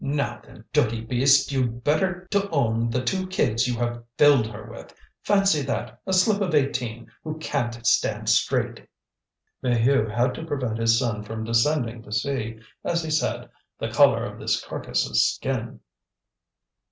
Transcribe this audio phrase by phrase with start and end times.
[0.03, 1.51] "Now, then, dirty beast!
[1.51, 4.91] You'd better to own the two kids you have filled her with.
[5.21, 8.87] Fancy that, a slip of eighteen, who can't stand straight!"
[9.63, 14.25] Maheu had to prevent his son from descending to see, as he said, the colour
[14.25, 15.81] of this carcass's skin.